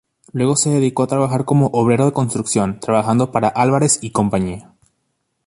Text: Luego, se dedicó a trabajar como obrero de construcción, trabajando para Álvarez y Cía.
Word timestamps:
Luego, 0.31 0.55
se 0.55 0.71
dedicó 0.71 1.03
a 1.03 1.07
trabajar 1.07 1.45
como 1.45 1.67
obrero 1.73 2.05
de 2.07 2.11
construcción, 2.11 2.79
trabajando 2.79 3.31
para 3.31 3.49
Álvarez 3.49 3.99
y 4.01 4.11
Cía. 4.11 4.67